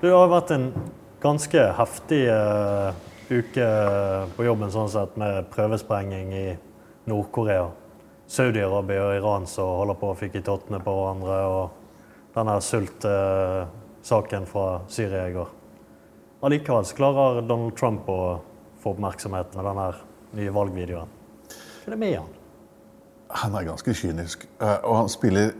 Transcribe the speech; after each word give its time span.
Det 0.00 0.10
har 0.12 0.28
vært 0.28 0.50
en 0.52 0.66
ganske 1.22 1.62
heftig 1.78 2.26
uh, 2.28 2.92
uke 3.32 3.68
på 4.36 4.44
jobben 4.44 4.72
sånn 4.72 4.90
sett, 4.92 5.14
med 5.16 5.48
prøvesprenging 5.54 6.34
i 6.36 6.46
Nord-Korea. 7.08 7.70
Saudi-Arabia 8.28 9.06
og 9.06 9.16
Iran 9.16 9.46
som 9.48 9.70
holder 9.78 9.96
på 9.96 10.10
å 10.12 10.18
fikke 10.18 10.42
i 10.42 10.44
tottene 10.44 10.82
på 10.84 10.92
hverandre. 10.98 11.38
Og 11.48 12.36
denne 12.36 12.58
sultsaken 12.60 14.44
uh, 14.44 14.50
fra 14.50 14.66
Syria 14.92 15.30
i 15.30 15.36
går. 15.38 15.54
Allikevel 16.44 16.92
klarer 16.98 17.40
Donald 17.40 17.72
Trump 17.80 18.08
å 18.12 18.20
få 18.82 18.92
oppmerksomhet 18.92 19.56
med 19.56 19.64
denne 19.64 19.86
nye 20.36 20.52
valgvideoen. 20.52 21.14
Hva 21.48 21.88
er 21.88 21.96
det 21.96 22.02
med 22.04 22.18
han? 22.18 22.34
Han 23.40 23.56
er 23.56 23.70
ganske 23.70 23.94
kynisk. 23.96 24.44
Eh, 24.60 24.78
og 24.84 25.00
han 25.00 25.08
spiller 25.10 25.54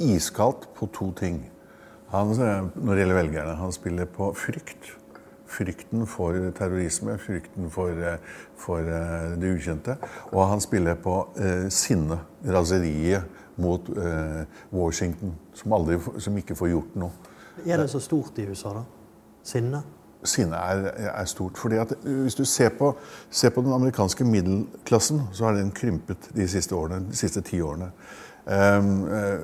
iskaldt 0.00 0.70
på 0.78 0.88
to 0.96 1.12
ting. 1.20 1.42
Han, 2.12 2.32
eh, 2.36 2.64
når 2.76 2.94
det 2.94 3.04
gjelder 3.04 3.20
velgerne. 3.20 3.54
Han 3.60 3.72
spiller 3.72 4.04
på 4.04 4.32
frykt. 4.36 4.96
Frykten 5.52 6.06
for 6.08 6.36
terrorisme, 6.56 7.18
frykten 7.20 7.70
for, 7.70 7.92
eh, 7.92 8.18
for 8.56 8.88
det 9.40 9.52
ukjente. 9.52 9.96
Og 10.32 10.46
han 10.48 10.60
spiller 10.60 10.94
på 10.94 11.16
eh, 11.36 11.68
sinne, 11.68 12.20
raseriet 12.46 13.24
mot 13.56 13.88
eh, 13.88 14.44
Washington, 14.72 15.34
som, 15.54 15.72
aldri, 15.72 15.98
som 16.18 16.36
ikke 16.38 16.56
får 16.56 16.72
gjort 16.72 16.94
noe. 17.00 17.32
Er 17.66 17.82
det 17.82 17.90
så 17.92 18.00
stort 18.00 18.38
i 18.40 18.46
USA, 18.48 18.72
da? 18.78 18.84
Sinne? 19.44 19.82
Sinne 20.24 20.56
er, 20.56 20.86
er, 21.10 21.24
stort. 21.26 21.58
fordi 21.58 21.76
at 21.82 21.92
Hvis 22.02 22.34
du 22.34 22.44
ser 22.44 22.70
på, 22.78 22.94
ser 23.30 23.50
på, 23.50 23.62
den 23.62 23.72
amerikanske 23.72 24.24
middelklassen, 24.24 25.22
så 25.32 25.44
har 25.44 25.58
den 25.58 25.70
krympet 25.70 26.30
de 26.34 26.48
siste, 26.48 26.74
årene, 26.74 27.08
de 27.10 27.16
siste 27.16 27.42
ti 27.42 27.60
årene. 27.60 27.90
Um, 28.46 29.02
uh, 29.06 29.40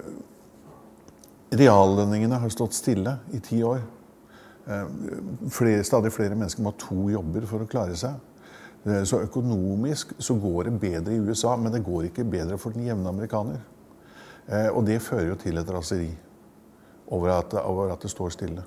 reallønningene 1.50 2.40
har 2.42 2.52
stått 2.52 2.76
stille 2.76 3.18
i 3.34 3.40
ti 3.44 3.60
år. 3.64 3.80
Um, 4.68 5.48
flere, 5.52 5.84
stadig 5.86 6.12
flere 6.12 6.36
mennesker 6.36 6.64
må 6.64 6.74
ha 6.74 6.80
to 6.82 7.08
jobber 7.08 7.46
for 7.48 7.64
å 7.64 7.68
klare 7.70 7.96
seg. 7.96 8.18
Uh, 8.84 9.02
så 9.08 9.22
økonomisk 9.24 10.12
så 10.20 10.36
går 10.36 10.68
det 10.68 10.74
bedre 10.82 11.16
i 11.16 11.22
USA, 11.24 11.54
men 11.56 11.72
det 11.72 11.84
går 11.86 12.10
ikke 12.10 12.26
bedre 12.28 12.58
for 12.60 12.76
den 12.76 12.84
jevne 12.88 13.08
amerikaner. 13.08 13.62
Uh, 14.48 14.68
og 14.74 14.82
det 14.88 15.00
fører 15.04 15.30
jo 15.30 15.38
til 15.40 15.60
et 15.60 15.72
raseri 15.72 16.10
over 17.08 17.32
at, 17.38 17.56
over 17.64 17.94
at 17.94 18.04
det 18.04 18.12
står 18.12 18.36
stille. 18.36 18.64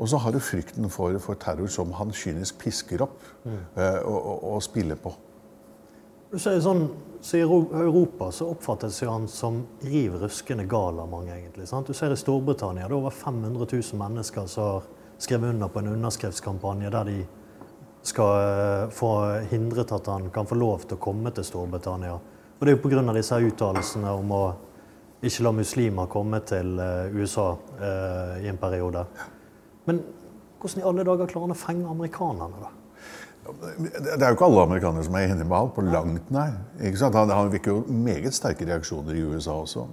Og 0.00 0.08
så 0.08 0.16
har 0.20 0.32
du 0.32 0.40
frykten 0.40 0.88
for, 0.92 1.12
for, 1.20 1.36
terror 1.40 1.68
som 1.72 1.92
han 1.96 2.12
kynisk 2.12 2.56
pisker 2.60 3.04
opp 3.04 3.20
mm. 3.44 3.60
og, 4.04 4.16
og, 4.16 4.42
og, 4.52 4.58
spiller 4.64 4.98
på. 5.00 5.12
Du 6.34 6.40
jeg 6.42 6.62
sånn, 6.64 6.88
så 7.22 7.36
I 7.38 7.42
Europa 7.46 8.26
så 8.34 8.48
oppfattes 8.50 8.96
han 9.06 9.28
som 9.30 9.60
riv 9.86 10.16
ruskende 10.18 10.64
gal 10.66 10.96
av 10.98 11.06
mange. 11.06 11.30
egentlig. 11.30 11.68
Sant? 11.70 11.86
Du 11.86 11.94
ser 11.94 12.10
I 12.10 12.16
Storbritannia 12.18 12.88
det 12.88 12.90
er 12.90 12.96
over 12.96 13.14
500 13.14 13.68
000 13.70 14.00
mennesker 14.00 14.48
som 14.50 14.64
har 14.64 14.88
skrevet 15.22 15.54
under 15.54 15.70
på 15.70 15.78
en 15.78 15.92
underskriftskampanje 15.92 16.90
der 16.90 17.04
de 17.04 17.16
skal 18.02 18.32
uh, 18.34 18.90
få 18.90 19.12
hindret 19.52 19.94
at 19.94 20.10
han 20.10 20.26
kan 20.34 20.50
få 20.50 20.58
lov 20.58 20.88
til 20.88 20.98
å 20.98 21.04
komme 21.06 21.30
til 21.30 21.46
Storbritannia. 21.46 22.18
Og 22.18 22.66
Det 22.66 22.72
er 22.72 22.80
jo 22.80 22.82
pga. 22.82 23.12
disse 23.14 23.38
uttalelsene 23.38 24.10
om 24.10 24.32
å 24.34 24.44
ikke 25.22 25.46
la 25.46 25.52
muslimer 25.54 26.10
komme 26.10 26.40
til 26.42 26.80
uh, 26.80 27.14
USA 27.14 27.52
i 28.42 28.48
en 28.50 28.58
periode. 28.58 29.06
Men 29.86 30.02
hvordan 30.58 30.82
i 30.82 30.88
alle 30.90 31.04
dager 31.04 31.30
klarer 31.30 31.46
han 31.46 31.54
å 31.54 31.62
fenge 31.62 31.86
amerikanerne, 31.94 32.58
da? 32.58 32.78
Det 33.44 34.22
er 34.22 34.30
jo 34.30 34.36
ikke 34.36 34.46
alle 34.46 34.62
amerikanere 34.64 35.04
som 35.04 35.16
er 35.18 35.26
enige 35.26 35.44
med 35.44 35.56
ham, 35.56 35.70
på 35.74 35.82
langt 35.84 36.30
nær. 36.32 36.54
Han, 36.80 37.52
vekker 37.52 37.70
jo 37.70 37.84
meget 37.92 38.34
sterke 38.34 38.64
reaksjoner 38.68 39.18
i 39.18 39.24
USA 39.24 39.50
også. 39.50 39.84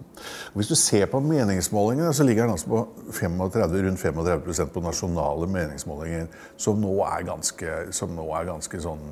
Hvis 0.53 0.67
du 0.67 0.75
ser 0.75 1.05
på 1.11 1.19
meningsmålingene, 1.19 2.13
så 2.13 2.23
ligger 2.23 2.43
han 2.43 2.51
altså 2.51 2.67
på 2.67 2.87
35, 3.11 3.87
rundt 3.87 4.05
35% 4.05 4.73
på 4.73 4.85
nasjonale 4.85 5.47
meningsmålinger, 5.47 6.27
som 6.57 6.79
nå 6.79 6.93
er 7.03 7.27
ganske, 7.27 7.75
nå 8.15 8.27
er 8.39 8.49
ganske 8.53 8.81
sånn 8.81 9.03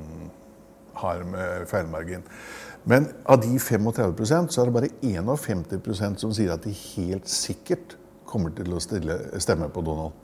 har 1.00 1.24
med 1.24 1.68
feilmargin. 1.68 2.24
Men 2.84 3.10
av 3.28 3.42
de 3.42 3.58
35% 3.58 4.54
så 4.54 4.62
er 4.62 4.70
det 4.70 4.76
bare 4.76 4.92
51% 5.04 6.20
som 6.22 6.32
sier 6.34 6.52
at 6.54 6.64
de 6.64 6.72
helt 6.72 7.28
sikkert 7.28 7.96
kommer 8.28 8.54
til 8.56 8.72
å 8.72 8.80
stille, 8.82 9.18
stemme 9.42 9.68
på 9.72 9.84
Donald. 9.84 10.16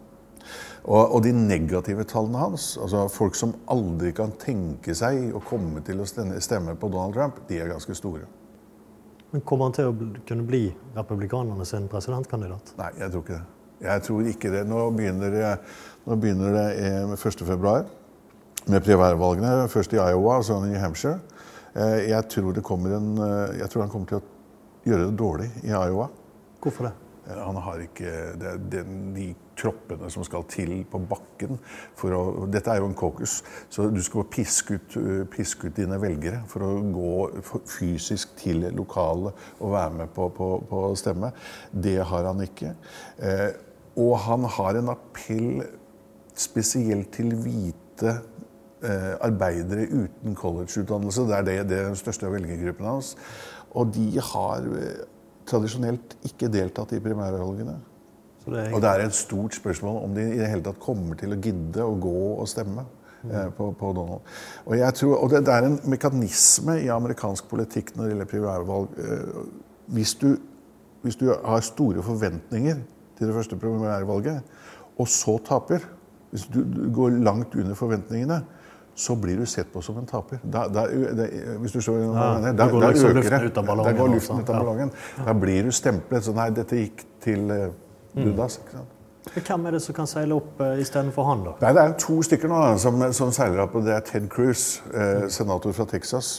Og, 0.86 1.00
og, 1.02 1.18
de 1.24 1.32
negative 1.34 2.04
tallene 2.06 2.38
hans, 2.38 2.76
altså 2.78 3.06
folk 3.10 3.34
som 3.38 3.54
aldri 3.72 4.12
kan 4.14 4.34
tenke 4.38 4.94
seg 4.94 5.34
å 5.34 5.42
komme 5.42 5.82
til 5.86 6.02
å 6.02 6.06
stemme 6.06 6.76
på 6.78 6.90
Donald 6.92 7.16
Trump, 7.16 7.40
de 7.48 7.58
er 7.60 7.72
ganske 7.72 7.96
store. 7.98 8.28
Men 9.32 9.42
Kommer 9.44 9.68
han 9.68 9.76
til 9.76 9.90
å 9.90 9.94
kunne 10.28 10.46
bli 10.46 10.64
republikanernes 10.94 11.74
presidentkandidat? 11.90 12.76
Nei, 12.78 12.92
jeg 13.00 13.12
tror 13.12 13.24
ikke 13.24 13.38
det. 13.38 13.44
Jeg 13.86 14.02
tror 14.06 14.28
ikke 14.30 14.52
det. 14.54 14.62
Nå 14.70 14.84
begynner 14.96 15.34
det, 15.34 15.48
nå 16.06 16.16
begynner 16.20 16.54
det 16.54 16.66
1.2. 17.10 17.74
med 18.72 18.84
primærvalgene. 18.86 19.66
Først 19.68 19.92
i 19.92 20.00
Iowa 20.00 20.38
så 20.46 20.60
i 20.62 20.70
New 20.70 20.80
Hampshire. 20.80 21.18
Eh, 21.76 22.08
jeg 22.08 22.28
tror, 22.32 22.56
en, 22.96 23.18
eh, 23.18 23.58
jeg 23.58 23.70
tror 23.70 23.82
han 23.82 23.90
kommer 23.92 24.06
til 24.06 24.22
å 24.22 24.24
gjøre 24.86 25.10
det 25.10 25.18
dårlig 25.18 25.50
i 25.64 25.74
Iowa. 25.74 26.08
Hvorfor 26.62 26.88
det? 26.88 26.94
Han 27.26 27.58
har 27.58 27.80
ikke 27.82 28.10
det, 28.38 28.52
det, 28.70 28.82
de 29.16 29.26
troppene 29.58 30.10
som 30.12 30.24
skal 30.26 30.44
til 30.50 30.72
på 30.90 31.00
bakken. 31.10 31.58
For 31.98 32.14
å, 32.14 32.20
dette 32.52 32.70
er 32.70 32.80
jo 32.80 32.90
en 32.90 32.98
caucus, 32.98 33.40
så 33.72 33.88
du 33.90 33.98
skal 34.04 34.28
piske 34.30 34.78
ut, 34.78 34.98
piske 35.32 35.70
ut 35.70 35.78
dine 35.78 35.98
velgere 36.02 36.44
for 36.50 36.66
å 36.66 36.70
gå 36.94 37.14
fysisk 37.70 38.36
til 38.38 38.68
lokalet 38.76 39.34
og 39.58 39.74
være 39.74 39.96
med 40.02 40.14
på, 40.14 40.28
på, 40.36 40.84
stemme. 40.98 41.32
Det 41.72 41.98
har 41.98 42.30
han 42.30 42.44
ikke. 42.46 42.76
Eh, 43.18 43.50
og 43.96 44.14
han 44.26 44.46
har 44.58 44.78
en 44.78 44.92
appell 44.92 45.64
spesielt 46.36 47.10
til 47.16 47.32
hvite 47.40 48.12
eh, 48.84 49.14
arbeidere 49.24 49.88
uten 49.88 50.36
collegeutdannelse. 50.36 51.26
Det 51.26 51.36
er 51.40 51.50
det, 51.50 51.58
det 51.72 51.80
er 51.80 51.90
den 51.90 51.98
største 51.98 52.30
velgergruppen 52.30 52.90
hans. 52.92 53.14
Og 53.76 53.90
de 53.96 54.08
har 54.20 54.70
tradisjonelt 55.46 56.16
ikke 56.26 56.50
deltatt 56.52 56.94
i 56.96 57.02
primærvalgene. 57.02 57.76
Det 58.46 58.66
og 58.70 58.82
det 58.82 58.90
er 58.90 59.02
et 59.02 59.14
stort 59.16 59.56
spørsmål 59.58 60.04
om 60.04 60.12
de 60.14 60.22
i 60.22 60.38
det 60.38 60.48
hele 60.50 60.62
tatt 60.62 60.78
kommer 60.82 61.18
til 61.18 61.34
å 61.34 61.38
gidde 61.42 61.82
å 61.82 61.96
gå 61.98 62.18
og 62.36 62.46
stemme 62.46 62.84
mm. 62.86 63.30
eh, 63.30 63.48
på, 63.56 63.72
på, 63.78 63.90
Donald. 63.96 64.28
Og, 64.64 64.76
tror, 64.94 65.16
og 65.18 65.32
det, 65.32 65.40
det, 65.48 65.54
er 65.54 65.66
en 65.66 65.78
mekanisme 65.90 66.76
i 66.84 66.90
amerikansk 66.94 67.48
politikk 67.50 67.96
når 67.96 68.04
det 68.04 68.12
gjelder 68.12 68.30
primærvalg. 68.30 69.00
Eh, 69.02 69.40
hvis, 69.96 70.14
du, 70.20 70.28
hvis, 71.02 71.18
du, 71.18 71.32
har 71.32 71.66
store 71.66 72.06
forventninger 72.06 72.84
til 73.18 73.26
det 73.26 73.34
første 73.34 73.58
primærvalget, 73.58 74.54
og 74.96 75.08
så 75.10 75.38
taper 75.44 75.92
Hvis 76.30 76.46
du, 76.52 76.62
du 76.62 76.90
går 76.92 77.10
langt 77.22 77.54
under 77.54 77.74
forventningene, 77.74 78.40
så 78.96 79.14
blir 79.20 79.36
du 79.36 79.46
sett 79.46 79.68
på 79.72 79.82
som 79.84 79.98
en 80.00 80.06
taper. 80.08 80.40
Da, 80.42 80.64
da, 80.72 80.86
da, 80.88 81.28
hvis 81.60 81.74
du 81.76 81.80
ser, 81.84 81.98
ja, 82.00 82.28
der, 82.40 82.52
da, 82.56 82.68
går 82.72 82.86
liksom 82.88 83.16
luften 83.18 83.44
ut 83.44 83.58
av 83.60 83.66
ballongen. 83.68 83.92
Da 83.92 84.00
går 84.00 84.12
luften 84.14 84.40
ut 84.40 84.50
av 84.50 84.60
ballongen. 84.62 84.92
Da 85.26 85.34
blir 85.36 85.68
du 85.68 85.72
stemplet. 85.76 86.24
Så 86.24 86.32
nei, 86.36 86.48
dette 86.56 86.80
gikk 86.80 87.04
til 87.24 87.44
uh, 87.52 87.66
Dudas. 88.16 88.56
ikke 88.62 88.78
sant? 88.78 88.92
Hvem 89.34 89.68
er 89.68 89.76
det 89.76 89.82
som 89.84 89.94
kan 89.94 90.08
seile 90.08 90.36
opp 90.38 90.62
uh, 90.62 90.72
istedenfor 90.80 91.28
han, 91.28 91.44
da? 91.44 91.54
Nei, 91.66 91.72
Det 91.76 91.84
er 91.84 91.94
to 92.00 92.18
stykker 92.24 92.52
nå 92.52 92.62
som, 92.80 93.04
som 93.20 93.32
seiler 93.36 93.66
opp. 93.66 93.76
og 93.76 93.84
Det 93.84 93.92
er 93.98 94.04
Ted 94.06 94.30
Cruz, 94.32 94.80
eh, 94.94 95.26
senator 95.28 95.76
fra 95.76 95.84
Texas. 95.92 96.38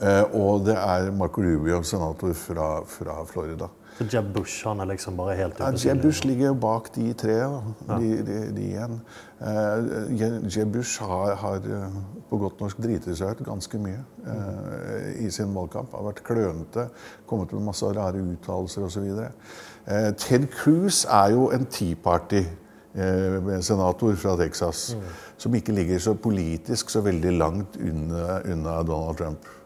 Eh, 0.00 0.24
og 0.36 0.66
det 0.68 0.76
er 0.76 1.10
Marco 1.12 1.40
Rubio, 1.44 1.82
senator 1.82 2.32
fra, 2.36 2.68
fra 2.88 3.22
Florida. 3.28 3.68
Så 4.00 4.06
Jeb 4.08 4.32
Bush 4.32 4.64
han 4.64 4.80
er 4.80 4.88
liksom 4.88 5.12
bare 5.16 5.34
helt 5.36 5.58
ja, 5.60 5.66
Jeb 5.76 6.00
Bush 6.00 6.24
ligger 6.24 6.54
bak 6.56 6.88
de 6.94 7.12
tre. 7.12 7.34
Da. 7.36 7.60
De, 8.00 8.24
de, 8.24 8.52
de 8.56 8.62
igjen. 8.64 9.00
Uh, 9.40 10.18
Jeb 10.56 10.72
Bush 10.72 11.02
har, 11.04 11.34
har, 11.36 11.56
eh, 11.56 11.92
på 12.30 12.36
godt 12.40 12.60
norsk 12.64 12.76
driti 12.80 13.14
seg 13.16 13.30
ut 13.36 13.44
ganske 13.44 13.78
mye 13.80 13.98
uh, 14.24 15.20
i 15.20 15.30
sin 15.30 15.52
valgkamp. 15.52 15.92
Har 15.92 16.04
vært 16.08 16.22
klønete, 16.24 16.88
kommet 17.28 17.52
med 17.52 17.62
masse 17.68 17.86
rare 17.92 18.16
uttalelser 18.24 18.82
osv. 18.88 19.04
Uh, 19.20 19.28
Ted 20.16 20.48
Cruz 20.56 21.04
er 21.04 21.36
jo 21.36 21.52
en 21.52 21.68
Tea 21.68 21.92
Party-senator 22.00 24.16
fra 24.16 24.32
Texas. 24.40 24.96
Mm. 24.96 25.04
Som 25.44 25.52
ikke 25.60 25.76
ligger 25.76 26.00
så 26.00 26.16
politisk 26.16 26.88
så 26.88 27.04
veldig 27.04 27.36
langt 27.36 27.76
unna, 27.76 28.40
unna 28.48 28.80
Donald 28.80 29.20
Trump. 29.20 29.59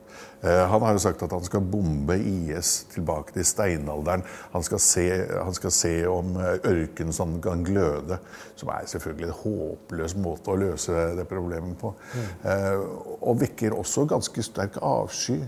Eh, 0.44 0.66
han 0.70 0.82
har 0.82 0.92
jo 0.92 1.00
sagt 1.00 1.22
at 1.24 1.32
han 1.32 1.44
skal 1.44 1.64
bombe 1.72 2.16
IS 2.20 2.72
tilbake 2.92 3.32
til 3.32 3.46
steinalderen. 3.48 4.24
Han 4.52 4.62
skal 4.62 4.80
se, 4.82 5.04
han 5.32 5.54
skal 5.56 5.72
se 5.72 5.92
om 6.10 6.34
eh, 6.36 6.58
ørkenen 6.68 7.16
sånn 7.16 7.38
kan 7.44 7.64
gløde. 7.64 8.18
Som 8.60 8.72
er 8.74 8.88
selvfølgelig 8.90 9.30
en 9.30 9.38
håpløs 9.40 10.16
måte 10.20 10.52
å 10.52 10.58
løse 10.60 11.06
det 11.16 11.24
problemet 11.30 11.78
på. 11.80 11.94
Mm. 12.14 12.82
Og 13.26 13.40
vekker 13.40 13.74
også 13.76 14.04
ganske 14.10 14.44
sterk 14.44 14.76
avsky 14.84 15.38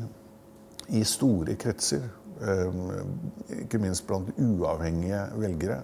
i 0.96 1.02
store 1.06 1.54
kretser. 1.60 2.08
Ikke 3.62 3.78
minst 3.80 4.04
blant 4.08 4.32
uavhengige 4.34 5.22
velgere. 5.40 5.78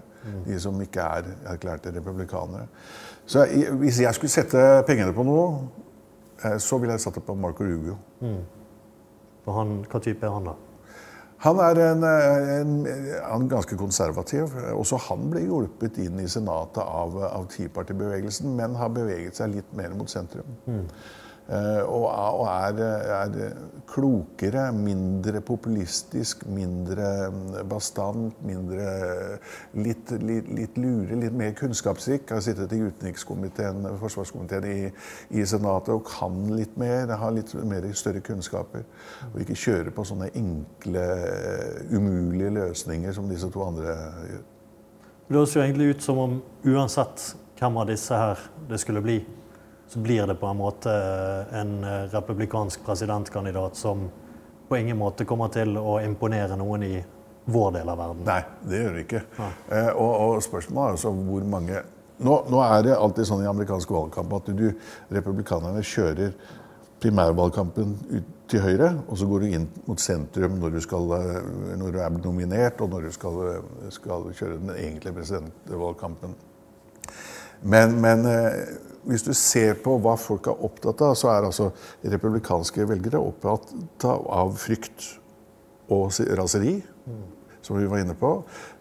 De 0.45 0.59
som 0.61 0.81
ikke 0.83 1.05
er 1.15 1.31
erklærte 1.53 1.93
republikanere. 1.95 2.67
Så 3.25 3.45
hvis 3.79 4.01
jeg 4.03 4.15
skulle 4.15 4.35
sette 4.35 4.83
pengene 4.87 5.15
på 5.15 5.25
noe, 5.27 5.47
så 6.59 6.77
ville 6.79 6.95
jeg 6.97 7.05
satt 7.05 7.17
det 7.19 7.25
på 7.27 7.35
Marco 7.39 7.63
Rubio. 7.63 7.97
Mm. 8.19 8.41
Han, 9.45 9.81
hva 9.91 9.99
type 10.03 10.23
er 10.23 10.31
han, 10.31 10.47
da? 10.47 10.53
Han 11.43 11.59
er 11.59 11.79
en, 11.83 12.05
en, 12.07 12.75
en, 12.87 13.47
ganske 13.51 13.75
konservativ. 13.75 14.53
Også 14.71 14.99
han 15.09 15.25
ble 15.33 15.41
hjulpet 15.43 15.99
inn 15.99 16.21
i 16.23 16.29
Senatet 16.31 16.79
av, 16.83 17.17
av 17.27 17.49
Tea 17.51 17.67
men 18.47 18.77
har 18.79 18.93
beveget 18.95 19.35
seg 19.35 19.57
litt 19.57 19.73
mer 19.75 19.91
mot 19.97 20.09
sentrum. 20.09 20.55
Mm. 20.63 20.85
Uh, 21.43 21.83
og, 21.91 22.45
er, 22.47 22.77
er, 23.11 23.55
klokere, 23.87 24.69
mindre 24.71 25.41
populistisk, 25.43 26.45
mindre 26.47 27.09
mm, 27.33 27.49
bastant, 27.67 28.37
mindre 28.47 28.85
litt, 29.75 30.13
litt, 30.23 30.47
litt, 30.47 30.79
lure, 30.79 31.17
litt 31.19 31.35
mer 31.35 31.51
kunnskapsrik. 31.59 32.31
Har 32.31 32.39
sittet 32.45 32.71
i 32.71 32.79
utenrikskomiteen, 32.85 33.83
forsvarskomiteen 33.99 34.69
i, 34.71 34.77
i, 35.35 35.43
Senatet 35.43 35.91
og 35.97 36.07
kan 36.07 36.39
litt 36.55 36.79
mer. 36.79 37.11
Har 37.19 37.35
litt 37.35 37.51
mer 37.67 37.89
større 37.91 38.23
kunnskaper. 38.23 38.87
Og 39.33 39.43
ikke 39.43 39.59
kjøre 39.65 39.93
på 39.93 40.07
sånne 40.07 40.31
enkle, 40.39 41.05
umulige 41.91 42.55
løsninger 42.55 43.19
som 43.19 43.27
disse 43.27 43.51
to 43.51 43.67
andre 43.67 43.99
gjør. 44.31 44.49
Det 45.27 45.39
høres 45.39 45.55
jo 45.55 45.61
egentlig 45.63 45.91
ut 45.91 46.03
som 46.07 46.19
om 46.23 46.41
uansett 46.71 47.33
hvem 47.59 47.77
av 47.83 47.87
disse 47.91 48.17
her 48.17 48.41
det 48.69 48.79
skulle 48.79 49.03
bli, 49.03 49.21
så 49.93 49.99
blir 49.99 50.27
det 50.27 50.35
på 50.35 50.47
en 50.47 50.57
måte 50.57 50.91
en 51.51 51.83
eh, 51.83 51.89
republikansk 52.09 52.85
presidentkandidat 52.85 53.75
som 53.75 54.07
på 54.67 54.77
ingen 54.77 54.97
måte 54.97 55.25
kommer 55.25 55.51
til 55.53 55.77
å 55.77 55.99
imponere 56.01 56.55
noen 56.57 56.85
i 56.87 56.95
vår 57.45 57.75
del 57.75 57.91
av 57.93 57.99
verden. 57.99 58.23
Nei, 58.25 58.39
det 58.65 58.79
gjør 58.79 58.95
det 58.95 59.03
ikke. 59.03 59.19
Eh, 59.37 59.89
og, 59.91 60.13
og, 60.15 60.37
spørsmålet 60.41 60.87
er 60.87 60.95
altså 60.97 61.11
hvor 61.13 61.45
mange 61.51 61.83
nå, 62.23 62.37
nå, 62.49 62.61
er 62.65 62.87
det 62.87 62.95
alltid 62.97 63.29
sånn 63.29 63.43
i 63.43 63.49
amerikansk 63.51 63.93
valgkamp 63.93 64.33
at 64.39 64.49
du, 64.57 64.65
republikanerne 65.13 65.83
kjører 65.85 66.33
primærvalgkampen 67.03 67.93
ut 68.15 68.31
til 68.49 68.63
høyre, 68.65 68.89
og 69.05 69.19
så 69.19 69.27
går 69.29 69.45
du 69.45 69.53
inn 69.59 69.67
mot 69.85 70.01
sentrum 70.01 70.55
når 70.57 70.73
du, 70.73 70.79
skal, 70.87 71.13
eh, 71.19 71.37
når 71.83 71.93
du 71.93 72.01
er 72.01 72.17
nominert, 72.17 72.81
og 72.81 72.89
når 72.95 73.11
du 73.11 73.13
skal, 73.13 73.37
skal 73.93 74.25
kjøre 74.31 74.57
den 74.57 74.73
egentlige 74.73 75.19
presidentvalgkampen. 75.19 76.33
Men, 77.63 77.95
men 78.01 78.25
hvis 79.07 79.23
du 79.25 79.33
ser 79.35 79.77
på 79.83 79.97
hva 80.03 80.15
folk 80.19 80.47
er 80.51 80.63
opptatt 80.67 81.01
av, 81.03 81.15
så 81.19 81.31
er 81.33 81.47
altså 81.47 81.69
republikanske 82.03 82.87
velgere 82.87 83.21
opptatt 83.21 83.73
av 84.07 84.55
frykt 84.59 85.09
og 85.91 86.11
raseri, 86.37 86.77
som 87.63 87.77
vi 87.79 87.87
var 87.87 88.03
inne 88.03 88.15
på. 88.19 88.31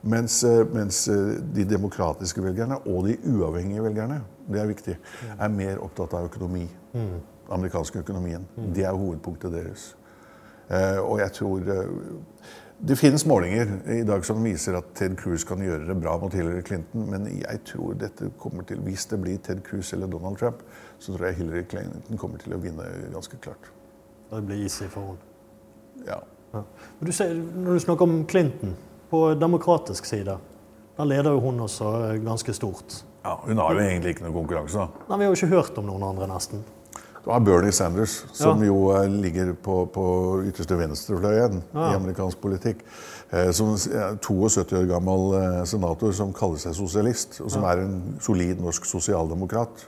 Mens, 0.02 0.44
eh, 0.44 0.66
mens, 0.74 1.08
eh, 1.08 1.38
de 1.54 1.64
demokratiske 1.64 2.42
velgerne 2.42 2.78
og 2.86 3.06
de 3.06 3.18
uavhengige 3.30 3.82
velgerne, 3.82 4.22
det 4.48 4.60
er 4.60 4.66
viktig, 4.66 4.96
er 5.38 5.48
mer 5.48 5.82
opptatt 5.82 6.14
av 6.14 6.26
økonomi. 6.30 6.68
Den 6.92 7.20
amerikanske 7.50 7.98
økonomien. 7.98 8.46
Det 8.74 8.84
er 8.84 8.92
hovedpunktet 8.92 9.52
deres. 9.52 9.94
Eh, 10.70 10.98
og 10.98 11.18
jeg 11.18 11.32
tror 11.32 11.60
det 12.88 12.96
finnes 12.98 13.26
målinger 13.26 13.68
i 13.86 14.02
dag 14.02 14.24
som 14.26 14.42
viser 14.42 14.74
at 14.74 14.88
Ted 14.98 15.14
Cruz 15.20 15.44
kan 15.46 15.60
gjøre 15.62 15.86
det 15.86 15.94
bra 16.02 16.16
mot 16.18 16.34
Hillary 16.34 16.64
Clinton, 16.66 17.04
men 17.10 17.28
jeg 17.38 17.60
tror 17.68 17.94
dette 17.94 18.30
kommer 18.42 18.66
til 18.66 18.80
Hvis 18.82 19.06
det 19.06 19.20
blir 19.22 19.38
Ted 19.38 19.62
Cruz 19.62 19.92
eller 19.94 20.10
Donald 20.10 20.40
Trump, 20.40 20.64
så 20.98 21.14
tror 21.14 21.28
jeg 21.28 21.38
Hillary 21.42 21.62
Clinton 21.70 22.18
kommer 22.18 22.42
til 22.42 22.56
å 22.56 22.58
vinne 22.58 22.86
ganske 23.14 23.38
klart. 23.38 23.70
Det 24.32 24.42
blir 24.48 24.64
easy 24.64 24.88
for 24.90 25.12
henne. 25.12 25.30
Ja. 26.08 26.18
ja. 26.54 26.64
Du 26.98 27.12
ser, 27.12 27.34
når 27.36 27.78
du 27.78 27.84
snakker 27.86 28.08
om 28.08 28.24
Clinton, 28.26 28.74
på 29.12 29.34
demokratisk 29.36 30.08
side, 30.08 30.38
da 30.96 31.04
leder 31.04 31.36
jo 31.36 31.40
hun 31.44 31.60
også 31.60 32.18
ganske 32.24 32.54
stort. 32.56 33.02
Ja, 33.22 33.36
Hun 33.44 33.60
har 33.62 33.76
jo 33.76 33.84
egentlig 33.84 34.16
ikke 34.16 34.24
noen 34.24 34.40
konkurranse. 34.40 34.78
da. 34.78 35.06
Nei, 35.08 35.18
Vi 35.18 35.24
har 35.24 35.30
jo 35.34 35.38
ikke 35.38 35.54
hørt 35.54 35.78
om 35.78 35.86
noen 35.86 36.02
andre, 36.02 36.26
nesten. 36.26 36.64
Du 37.24 37.30
har 37.30 37.40
Bernie 37.40 37.72
Sanders, 37.72 38.24
som 38.34 38.58
ja. 38.62 38.66
jo 38.66 38.90
eh, 38.96 39.06
ligger 39.06 39.52
på, 39.54 39.84
på 39.94 40.04
ytterste 40.48 40.74
venstrefløyen 40.74 41.60
ja. 41.70 41.92
i 41.92 41.94
amerikansk 41.94 42.40
politikk. 42.42 42.82
Eh, 43.30 43.52
som 43.54 43.76
72 43.78 44.74
år 44.74 44.88
gammel 44.90 45.36
eh, 45.38 45.60
senator 45.70 46.10
som 46.18 46.34
kaller 46.34 46.58
seg 46.58 46.74
sosialist, 46.74 47.38
og 47.44 47.52
som 47.54 47.62
ja. 47.62 47.76
er 47.76 47.84
en 47.84 48.18
solid 48.20 48.58
norsk 48.64 48.90
sosialdemokrat. 48.90 49.86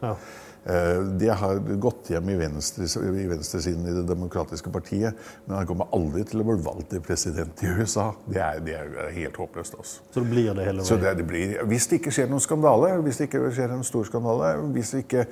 Det 0.65 1.29
har 1.37 1.59
gått 1.77 2.09
hjem 2.09 2.31
i, 2.33 2.37
venstre, 2.41 2.87
i 3.05 3.27
venstresiden 3.29 3.83
i 3.85 3.93
Det 3.99 4.05
demokratiske 4.09 4.71
partiet, 4.73 5.19
men 5.45 5.59
han 5.59 5.67
kommer 5.69 5.91
aldri 5.93 6.23
til 6.25 6.41
å 6.41 6.47
bli 6.49 6.57
valgt 6.65 6.89
til 6.95 7.03
president 7.05 7.61
i 7.61 7.73
USA. 7.77 8.07
Det 8.25 8.41
er, 8.41 8.63
det 8.65 8.79
er 8.79 9.11
helt 9.13 9.37
håpløst. 9.37 9.77
Altså. 9.77 10.01
Så 10.09 10.23
det 10.25 10.31
blir 10.31 10.57
det 10.57 10.65
hele 10.65 10.87
veien? 10.87 11.03
Det, 11.05 11.13
det 11.21 11.27
blir, 11.29 11.53
hvis 11.69 11.91
det 11.91 12.01
ikke 12.01 12.15
skjer 12.17 12.33
noen 12.33 12.47
skandale, 12.47 12.95
hvis 13.05 13.21
det 13.21 13.29
ikke 13.29 13.45
skjer 13.53 13.77
en 13.77 13.85
stor 13.85 14.09
skandale, 14.09 14.55
hvis 14.73 14.95
ikke 15.03 15.27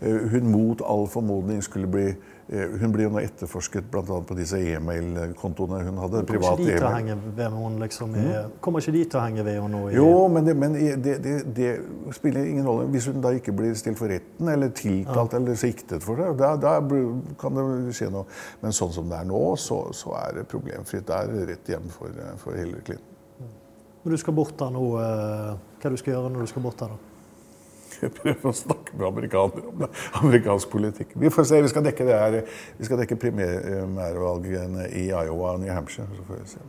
Eh, 0.00 0.28
hun 0.30 0.50
mot 0.50 0.82
all 0.84 1.06
formodning 1.08 1.62
skulle 1.64 1.88
bli 1.88 2.06
eh, 2.08 2.16
Hun 2.46 2.92
blir 2.94 3.08
jo 3.08 3.10
nå 3.10 3.18
etterforsket 3.26 3.88
bl.a. 3.90 4.18
på 4.22 4.34
disse 4.38 4.60
e-mail-kontoene 4.70 5.80
hun 5.82 5.96
hadde. 5.98 6.20
Kommer 6.28 6.60
ikke 6.62 6.90
henne 6.94 7.80
liksom, 7.80 8.12
mm. 8.14 8.52
Kommer 8.62 8.84
ikke 8.84 8.94
de 8.94 9.00
til 9.02 9.18
å 9.18 9.22
henge 9.24 9.46
ved 9.46 9.58
henne 9.58 9.70
nå? 9.72 9.80
Jo, 9.96 10.12
men, 10.30 10.46
det, 10.46 10.54
men 10.54 10.76
det, 11.02 11.16
det, 11.24 11.34
det, 11.56 11.72
spiller 12.14 12.46
ingen 12.46 12.68
rolle. 12.68 12.86
Hvis 12.92 13.08
hun 13.10 13.18
da 13.24 13.32
ikke 13.34 13.54
blir 13.56 13.74
stilt 13.78 13.98
for 13.98 14.14
retten 14.14 14.52
eller 14.52 14.70
tiltalt 14.78 15.34
ja. 15.34 15.40
eller 15.40 15.58
siktet 15.58 16.06
for 16.06 16.22
det, 16.22 16.30
da, 16.38 16.52
da, 16.60 16.76
kan 17.40 17.58
det 17.58 17.96
skje 17.98 18.12
noe. 18.14 18.30
Men 18.62 18.78
sånn 18.78 18.94
som 18.94 19.10
det 19.10 19.18
er 19.24 19.26
nå, 19.26 19.42
så, 19.58 19.82
så 19.96 20.14
er 20.22 20.38
det 20.38 20.46
problemfritt. 20.52 21.08
Det 21.10 21.18
er 21.18 21.50
rett 21.50 21.74
hjem 21.74 21.90
for, 21.90 22.14
for 22.44 22.54
Hillary 22.54 22.86
Clinton. 22.86 23.12
Men 24.06 24.14
du 24.14 24.22
skal 24.22 24.38
bort 24.38 24.54
da 24.54 24.70
nå, 24.70 24.86
eh, 25.02 25.52
hva 25.82 25.90
du 25.90 25.98
skal 25.98 26.14
gjøre 26.14 26.30
når 26.30 26.46
du 26.46 26.50
skal 26.54 26.62
bort 26.62 26.78
der 26.78 26.94
da? 26.94 27.15
Prøve 28.20 28.50
å 28.50 28.56
snakke 28.56 28.96
med 28.96 29.06
amerikanere 29.08 29.68
om 29.72 29.84
det. 29.84 29.90
amerikansk 30.22 30.72
politikk. 30.72 31.14
Vi 31.14 31.30
får 31.32 31.50
se, 31.50 31.62
vi 31.62 31.74
skal 31.74 31.86
dekke, 31.86 32.08
det 32.08 32.16
dekke 33.02 33.20
primærvalgene 33.26 34.90
i 34.92 35.08
Iowa 35.10 35.54
og 35.54 35.62
New 35.64 35.72
Hampshire. 35.72 36.08
så 36.16 36.26
får 36.28 36.42
vi 36.42 36.50
se. 36.56 36.66